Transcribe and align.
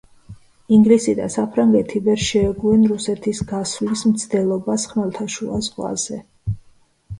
ინგლისი 0.77 1.13
და 1.19 1.27
საფრანგეთი 1.33 2.01
ვერ 2.07 2.23
შეეგუენ 2.29 2.87
რუსეთის 2.93 3.43
გასვლის 3.53 4.03
მცდელობას 4.15 4.89
ხმელთაშუა 4.95 5.63
ზღვაზე. 5.71 6.21